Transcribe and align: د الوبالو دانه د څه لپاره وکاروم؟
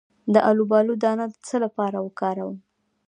د 0.33 0.35
الوبالو 0.49 0.93
دانه 1.03 1.25
د 1.31 1.35
څه 1.47 1.55
لپاره 1.65 1.97
وکاروم؟ 2.05 2.57